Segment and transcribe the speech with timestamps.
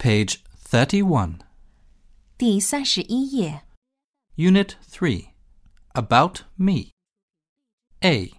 [0.00, 1.40] Page 31.
[2.38, 3.64] 第三十一页。
[4.36, 5.30] Unit 3.
[5.94, 6.90] About me.
[8.00, 8.32] A.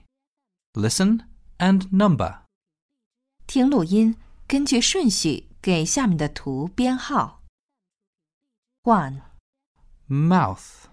[0.74, 1.26] Listen
[1.58, 2.44] and number.
[3.48, 4.16] 听录音，
[4.48, 7.44] 根据顺序给下面的图编号。
[8.84, 9.24] One,
[10.08, 10.86] Mouth.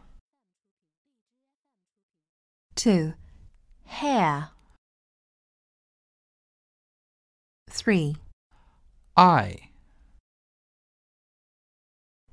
[2.75, 3.15] two,
[3.87, 4.51] hair.
[7.71, 8.17] Three,
[9.15, 9.68] Eye.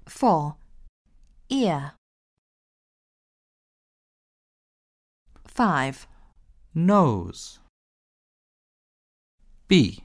[0.06, 0.56] four,
[1.50, 1.94] ear.
[5.46, 6.08] Five,
[6.74, 7.60] Nose.
[9.68, 10.04] B.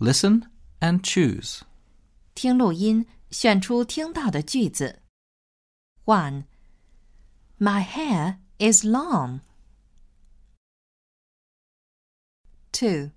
[0.00, 0.46] Listen
[0.80, 1.62] and choose.
[2.34, 5.02] 听录音，选出听到的句子。
[6.04, 6.44] One,
[7.58, 9.40] My hair is long.
[12.70, 13.10] Two,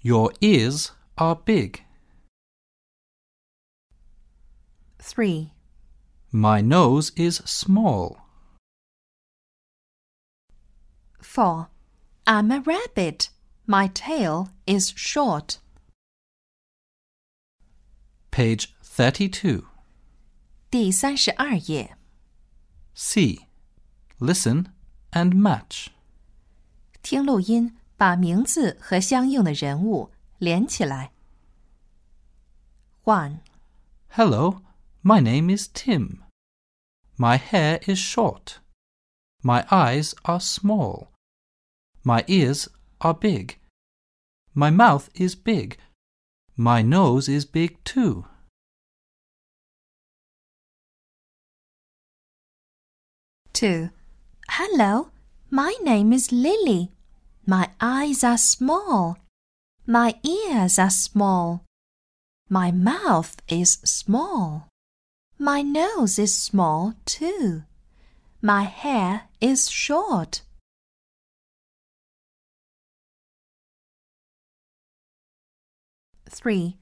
[0.00, 1.83] Your ears are big.
[5.04, 5.50] three,
[6.32, 8.16] My nose is small.
[11.20, 11.68] four.
[12.26, 13.28] I'm a rabbit.
[13.66, 15.58] My tail is short.
[18.30, 19.64] Page 32.
[20.70, 21.96] 第三十二页，
[22.94, 23.46] C.
[24.20, 24.66] Listen
[25.12, 25.88] and match.
[27.02, 31.12] 听录音，把名字和相应的人物连起来。
[33.04, 33.40] One,
[34.10, 34.62] Hello,
[35.05, 36.21] my name is Tim.
[37.17, 38.59] My hair is short.
[39.41, 41.13] My eyes are small.
[42.03, 42.67] My ears
[42.99, 43.57] are big.
[44.53, 45.77] My mouth is big.
[46.57, 48.25] My nose is big too.
[53.55, 53.89] two.
[54.49, 55.11] Hello,
[55.49, 56.91] my name is Lily.
[57.47, 59.17] My eyes are small.
[59.87, 61.63] My ears are small.
[62.49, 64.67] My mouth is small.
[65.37, 67.63] My nose is small too.
[68.41, 70.43] My hair is short.
[76.29, 76.77] Three.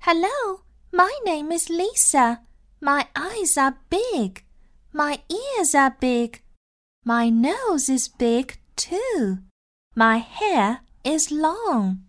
[0.00, 0.62] Hello,
[0.92, 2.40] my name is Lisa.
[2.80, 4.44] My eyes are big.
[4.94, 6.42] My ears are big.
[7.04, 9.40] My nose is big too.
[9.94, 12.04] My hair is long.